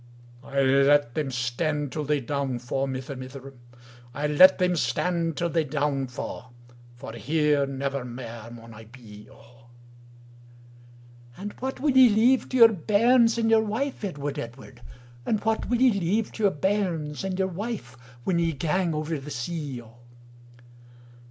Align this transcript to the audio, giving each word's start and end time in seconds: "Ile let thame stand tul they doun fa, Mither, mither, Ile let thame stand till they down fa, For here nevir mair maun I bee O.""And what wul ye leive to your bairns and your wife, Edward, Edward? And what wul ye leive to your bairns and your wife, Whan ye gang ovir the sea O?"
"Ile 0.43 0.81
let 0.85 1.13
thame 1.13 1.29
stand 1.29 1.91
tul 1.91 2.03
they 2.03 2.19
doun 2.19 2.57
fa, 2.57 2.87
Mither, 2.87 3.15
mither, 3.15 3.53
Ile 4.15 4.31
let 4.31 4.57
thame 4.57 4.75
stand 4.75 5.37
till 5.37 5.49
they 5.49 5.63
down 5.63 6.07
fa, 6.07 6.47
For 6.95 7.13
here 7.13 7.67
nevir 7.67 8.03
mair 8.03 8.49
maun 8.49 8.73
I 8.73 8.85
bee 8.85 9.27
O.""And 9.29 11.53
what 11.59 11.79
wul 11.79 11.91
ye 11.95 12.09
leive 12.09 12.49
to 12.49 12.57
your 12.57 12.73
bairns 12.73 13.37
and 13.37 13.51
your 13.51 13.61
wife, 13.63 14.03
Edward, 14.03 14.39
Edward? 14.39 14.81
And 15.23 15.39
what 15.43 15.69
wul 15.69 15.79
ye 15.79 15.91
leive 15.91 16.31
to 16.31 16.41
your 16.45 16.51
bairns 16.51 17.23
and 17.23 17.37
your 17.37 17.47
wife, 17.49 17.95
Whan 18.23 18.39
ye 18.39 18.53
gang 18.53 18.93
ovir 18.95 19.19
the 19.23 19.29
sea 19.29 19.83
O?" 19.83 19.97